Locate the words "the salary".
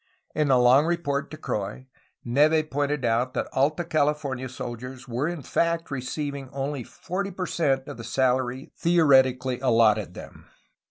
7.97-8.71